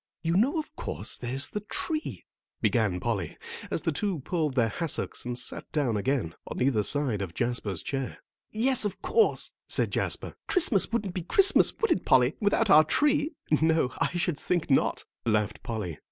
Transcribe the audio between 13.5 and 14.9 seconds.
"No, I should think